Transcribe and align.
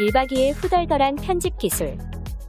1박 0.00 0.30
2일 0.32 0.54
후덜덜한 0.54 1.16
편집 1.16 1.58
기술. 1.58 1.98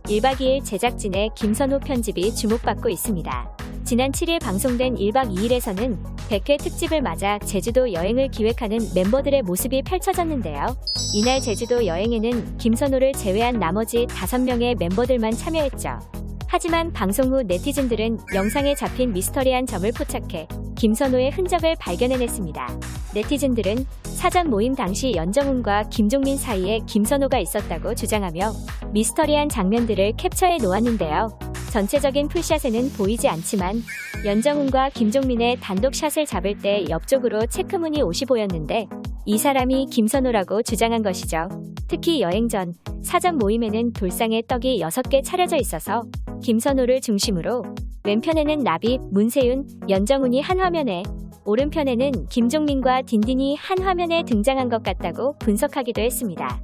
1박 0.04 0.36
2일 0.36 0.64
제작진의 0.64 1.31
김선호 1.35 1.80
편집이 1.80 2.34
주목받고 2.34 2.88
있습니다. 2.88 3.58
지난 3.84 4.13
7일 4.13 4.42
방송된 4.42 4.96
1박 4.96 5.35
2일에서는 5.35 5.97
100회 6.29 6.57
특집을 6.63 7.01
맞아 7.01 7.37
제주도 7.39 7.91
여행을 7.91 8.29
기획하는 8.29 8.79
멤버들의 8.95 9.41
모습이 9.41 9.81
펼쳐졌는데요. 9.81 10.77
이날 11.13 11.41
제주도 11.41 11.85
여행에는 11.85 12.57
김선호를 12.57 13.11
제외한 13.11 13.59
나머지 13.59 14.05
5명의 14.05 14.79
멤버들만 14.79 15.33
참여했죠. 15.33 15.99
하지만 16.47 16.93
방송 16.93 17.33
후 17.33 17.43
네티즌들은 17.43 18.20
영상에 18.33 18.75
잡힌 18.75 19.11
미스터리한 19.11 19.65
점을 19.65 19.91
포착해 19.91 20.47
김선호의 20.82 21.29
흔적을 21.29 21.75
발견해냈습니다. 21.79 22.79
네티즌들은 23.13 23.86
사전 24.02 24.50
모임 24.50 24.73
당시 24.73 25.13
연정훈과 25.16 25.84
김종민 25.91 26.38
사이에 26.38 26.80
김선호가 26.88 27.38
있었다고 27.38 27.93
주장하며 27.93 28.52
미스터리한 28.91 29.48
장면들을 29.48 30.13
캡처해 30.17 30.57
놓았는데요. 30.57 31.38
전체적인 31.71 32.30
풀샷에는 32.30 32.94
보이지 32.94 33.27
않지만 33.27 33.84
연정훈과 34.26 34.90
김종민의 34.90 35.59
단독샷을 35.59 36.26
잡을 36.26 36.57
때 36.57 36.84
옆쪽으로 36.90 37.45
체크무늬 37.45 38.02
옷이 38.02 38.21
보였는데 38.27 38.88
이 39.27 39.38
사람이 39.38 39.85
김선호라고 39.91 40.63
주장한 40.63 41.04
것이죠. 41.04 41.48
특히 41.88 42.21
여행 42.21 42.48
전 42.48 42.73
사전 43.04 43.38
모임에는 43.38 43.93
돌상에 43.93 44.41
떡이 44.48 44.82
6개 44.82 45.23
차려져 45.23 45.57
있어서 45.57 46.05
김선호를 46.41 47.02
중심으로 47.02 47.66
왼편에는 48.04 48.60
나비, 48.60 49.00
문세윤, 49.12 49.68
연정훈이 49.90 50.41
한 50.41 50.60
화면에 50.60 51.04
오른편에는 51.46 52.27
김종민과 52.30 53.04
딘딘이 53.04 53.55
한 53.58 53.80
화면에 53.80 54.24
등장한 54.24 54.70
것 54.70 54.84
같다고 54.84 55.38
분석하기도 55.40 56.02
했습니다. 56.02 56.62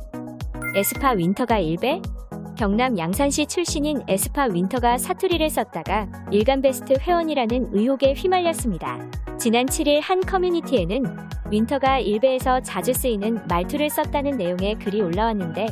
에스파 0.75 1.11
윈터가 1.11 1.61
1배? 1.61 2.01
경남 2.57 2.97
양산시 2.97 3.45
출신인 3.45 4.01
에스파 4.07 4.45
윈터가 4.45 4.97
사투리를 4.97 5.47
썼다가 5.47 6.07
일간 6.31 6.61
베스트 6.61 6.93
회원이라는 6.99 7.69
의혹에 7.71 8.13
휘말렸습니다. 8.13 8.97
지난 9.37 9.67
7일 9.67 10.01
한 10.01 10.21
커뮤니티에는 10.21 11.03
윈터가 11.51 11.99
일베에서 11.99 12.61
자주 12.61 12.93
쓰이는 12.93 13.45
말투를 13.47 13.91
썼다는 13.91 14.37
내용의 14.37 14.79
글이 14.79 15.01
올라왔는데 15.01 15.67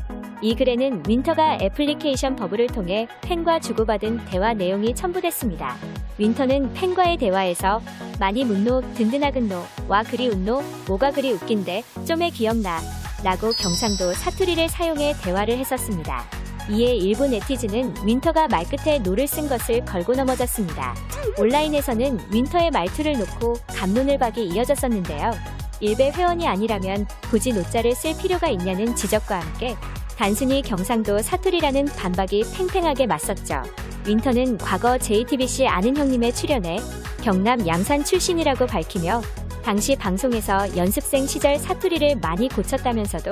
이 0.46 0.54
글에는 0.54 1.02
윈터가 1.08 1.58
애플리케이션 1.60 2.36
버블을 2.36 2.68
통해 2.68 3.08
팬과 3.22 3.60
주고받은 3.60 4.26
대화 4.26 4.54
내용이 4.54 4.94
첨부됐습니다. 4.94 5.76
윈터는 6.20 6.72
팬과의 6.76 7.18
대화에서 7.18 7.82
많이 8.20 8.46
묻노 8.46 8.82
든든하긋노 8.94 9.64
와 9.88 10.04
그리 10.04 10.28
웃노 10.28 10.62
뭐가 10.88 11.10
그리 11.10 11.32
웃긴데 11.32 11.82
좀에 12.06 12.30
기억나 12.30 12.80
라고 13.24 13.54
경상도 13.54 14.14
사투리를 14.14 14.70
사용해 14.70 15.16
대화를 15.24 15.58
했었습니다. 15.58 16.24
이에 16.70 16.94
일부 16.94 17.28
네티즌은 17.28 18.06
윈터가 18.06 18.48
말끝에 18.48 19.00
노를 19.00 19.26
쓴 19.26 19.50
것을 19.50 19.84
걸고 19.84 20.14
넘어졌습니다. 20.14 20.94
온라인에서는 21.40 22.20
윈터의 22.32 22.70
말투를 22.70 23.14
놓고 23.14 23.56
갑론을박이 23.70 24.46
이어졌었는데요. 24.46 25.32
일베 25.80 26.12
회원이 26.12 26.48
아니라면 26.48 27.08
굳이 27.32 27.52
노자를 27.52 27.96
쓸 27.96 28.16
필요가 28.16 28.48
있냐는 28.48 28.96
지적과 28.96 29.40
함께 29.40 29.76
단순히 30.18 30.62
경상도 30.62 31.20
사투리라는 31.20 31.86
반박이 31.86 32.44
팽팽하게 32.56 33.06
맞섰죠. 33.06 33.62
윈터는 34.08 34.58
과거 34.58 34.98
JTBC 34.98 35.68
아는 35.68 35.98
형님에 35.98 36.32
출연해 36.32 36.78
경남 37.22 37.68
양산 37.68 38.04
출신이라고 38.04 38.68
밝히며 38.68 39.22
당시 39.64 39.96
방송에서 39.96 40.78
연습생 40.78 41.26
시절 41.26 41.58
사투리를 41.58 42.18
많이 42.22 42.48
고쳤다면서도 42.50 43.32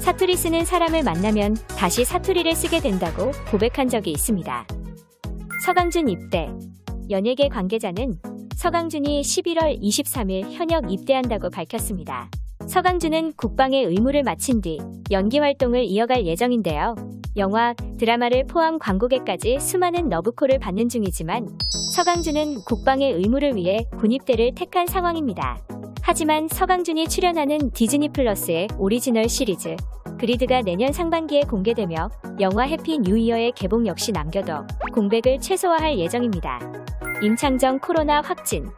사투리 0.00 0.34
쓰는 0.34 0.64
사람을 0.64 1.02
만나면 1.02 1.56
다시 1.76 2.04
사투리를 2.04 2.54
쓰게 2.54 2.80
된다고 2.80 3.32
고백한 3.50 3.88
적이 3.88 4.12
있습니다. 4.12 4.66
서강준 5.64 6.08
입대 6.08 6.50
연예계 7.10 7.48
관계자는 7.48 8.18
서강준이 8.56 9.20
11월 9.20 9.80
23일 9.82 10.52
현역 10.52 10.90
입대한다고 10.90 11.50
밝혔습니다. 11.50 12.30
서강준은 12.66 13.34
국방의 13.36 13.84
의무를 13.84 14.22
마친 14.22 14.60
뒤 14.60 14.78
연기 15.10 15.38
활동을 15.38 15.84
이어갈 15.84 16.26
예정인데요. 16.26 16.96
영화, 17.36 17.74
드라마를 17.98 18.46
포함 18.46 18.78
광고계까지 18.78 19.58
수많은 19.60 20.08
러브콜을 20.08 20.58
받는 20.58 20.88
중이지만 20.88 21.48
서강준은 21.94 22.64
국방의 22.66 23.12
의무를 23.12 23.54
위해 23.56 23.86
군입대를 23.98 24.54
택한 24.54 24.86
상황입니다. 24.86 25.58
하지만 26.02 26.48
서강준이 26.48 27.08
출연하는 27.08 27.70
디즈니 27.72 28.08
플러스의 28.08 28.68
오리지널 28.78 29.28
시리즈 29.28 29.76
그리드가 30.18 30.62
내년 30.62 30.92
상반기에 30.92 31.42
공개되며 31.42 32.10
영화 32.40 32.64
Happy 32.64 32.98
New 32.98 33.16
Year의 33.16 33.52
개봉 33.52 33.86
역시 33.86 34.12
남겨둬 34.12 34.66
공백을 34.92 35.38
최소화할 35.40 35.98
예정입니다. 35.98 36.60
임창정 37.22 37.80
코로나 37.80 38.20
확진 38.20 38.70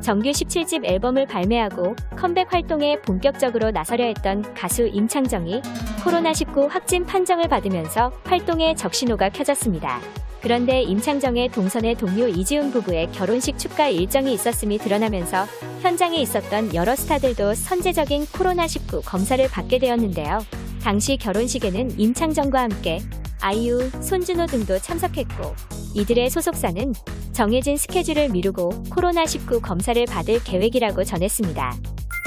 정규 0.00 0.30
17집 0.30 0.84
앨범을 0.84 1.26
발매하고 1.26 1.96
컴백 2.16 2.52
활동에 2.52 3.00
본격적으로 3.00 3.70
나서려 3.70 4.04
했던 4.04 4.42
가수 4.54 4.86
임창정이 4.86 5.60
코로나19 6.04 6.68
확진 6.68 7.04
판정을 7.04 7.48
받으면서 7.48 8.12
활동에 8.24 8.74
적신호가 8.74 9.30
켜졌습니다. 9.30 10.00
그런데 10.40 10.82
임창정의 10.82 11.48
동선의 11.48 11.96
동료 11.96 12.28
이지훈 12.28 12.70
부부의 12.70 13.10
결혼식 13.12 13.58
축가 13.58 13.88
일정이 13.88 14.32
있었음이 14.34 14.78
드러나면서 14.78 15.46
현장에 15.82 16.18
있었던 16.18 16.74
여러 16.74 16.94
스타들도 16.94 17.54
선제적인 17.54 18.26
코로나19 18.26 19.02
검사를 19.04 19.46
받게 19.48 19.78
되었는데요. 19.78 20.38
당시 20.80 21.16
결혼식에는 21.16 21.98
임창정과 21.98 22.62
함께 22.62 23.00
아이유, 23.40 23.90
손준호 24.02 24.46
등도 24.46 24.78
참석했고 24.78 25.54
이들의 25.94 26.30
소속사는 26.30 26.92
정해진 27.32 27.76
스케줄을 27.76 28.28
미루고 28.30 28.84
코로나19 28.90 29.62
검사를 29.62 30.04
받을 30.06 30.42
계획이라고 30.42 31.04
전했습니다. 31.04 31.74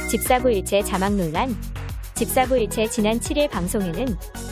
집사부일체 0.09 0.83
자막 0.83 1.13
논란 1.13 1.55
집사부일체 2.15 2.87
지난 2.87 3.19
7일 3.19 3.49
방송에는 3.49 4.05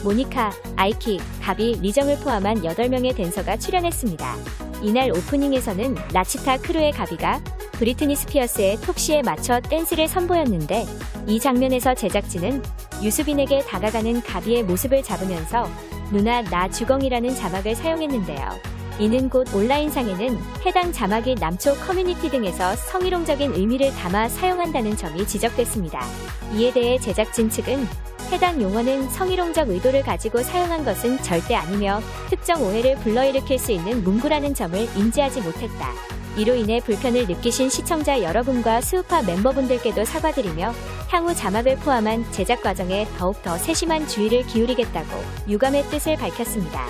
모니카, 0.03 0.51
아이키, 0.75 1.19
가비, 1.41 1.77
리정을 1.81 2.17
포함한 2.19 2.61
8명의 2.63 3.15
댄서가 3.15 3.57
출연했습니다. 3.57 4.35
이날 4.81 5.11
오프닝에서는 5.11 5.95
라치카 6.13 6.57
크루의 6.57 6.91
가비가 6.93 7.41
브리트니 7.73 8.15
스피어스의 8.15 8.77
Toxic에 8.77 9.21
맞춰 9.21 9.59
댄스를 9.61 10.07
선보였는데 10.07 10.85
이 11.27 11.39
장면에서 11.39 11.93
제작진은 11.93 12.63
유수빈에게 13.01 13.61
다가가는 13.61 14.21
가비의 14.23 14.63
모습을 14.63 15.03
잡으면서 15.03 15.69
누나 16.11 16.41
나 16.41 16.69
죽어라는 16.69 17.35
자막을 17.35 17.75
사용했는데요. 17.75 18.79
이는 18.99 19.29
곧 19.29 19.47
온라인상에는 19.53 20.37
해당 20.65 20.91
자막이 20.91 21.35
남초 21.35 21.75
커뮤니티 21.75 22.29
등에서 22.29 22.75
성희롱적인 22.75 23.53
의미를 23.53 23.93
담아 23.93 24.27
사용한다는 24.27 24.97
점이 24.97 25.25
지적됐습니다. 25.25 26.03
이에 26.53 26.73
대해 26.73 26.97
제작진 26.97 27.49
측은 27.49 27.87
해당 28.31 28.61
용어는 28.61 29.09
성희롱적 29.09 29.69
의도를 29.69 30.03
가지고 30.03 30.43
사용한 30.43 30.83
것은 30.83 31.21
절대 31.23 31.55
아니며 31.55 32.01
특정 32.29 32.61
오해를 32.61 32.95
불러일으킬 32.97 33.57
수 33.57 33.71
있는 33.71 34.03
문구라는 34.03 34.53
점을 34.53 34.77
인지하지 34.97 35.41
못했다. 35.41 35.93
이로 36.37 36.55
인해 36.55 36.79
불편을 36.79 37.27
느끼신 37.27 37.69
시청자 37.69 38.21
여러분과 38.21 38.81
수우파 38.81 39.21
멤버분들께도 39.21 40.05
사과드리며 40.05 40.73
향후 41.09 41.33
자막을 41.33 41.77
포함한 41.77 42.31
제작 42.31 42.61
과정에 42.61 43.07
더욱 43.17 43.41
더 43.41 43.57
세심한 43.57 44.07
주의를 44.07 44.45
기울이겠다고 44.45 45.09
유감의 45.47 45.83
뜻을 45.85 46.15
밝혔습니다. 46.17 46.85